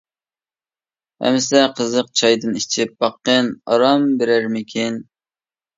ئەمىسە 1.27 1.61
قىزىق 1.81 2.09
چايدىن 2.23 2.59
ئىچىپ 2.63 2.97
باققىن، 3.05 3.55
ئارام 3.71 4.13
بېرەرمىكىن. 4.25 5.03